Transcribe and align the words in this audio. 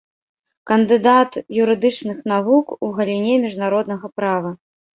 Кандыдат 0.69 1.31
юрыдычных 1.61 2.19
навук 2.33 2.75
у 2.89 2.91
галіне 2.99 3.39
міжнароднага 3.47 4.15
права. 4.21 4.49